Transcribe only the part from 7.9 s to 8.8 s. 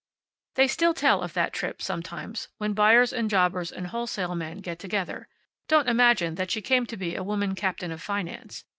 of finance.